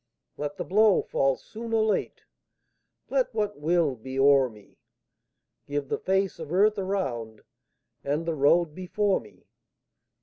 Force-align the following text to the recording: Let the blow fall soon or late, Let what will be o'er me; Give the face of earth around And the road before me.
Let 0.35 0.57
the 0.57 0.63
blow 0.65 1.03
fall 1.03 1.35
soon 1.35 1.73
or 1.73 1.83
late, 1.83 2.21
Let 3.11 3.35
what 3.35 3.59
will 3.59 3.95
be 3.95 4.17
o'er 4.17 4.49
me; 4.49 4.79
Give 5.67 5.89
the 5.89 5.99
face 5.99 6.39
of 6.39 6.51
earth 6.51 6.79
around 6.79 7.43
And 8.03 8.25
the 8.25 8.33
road 8.33 8.73
before 8.73 9.19
me. 9.19 9.45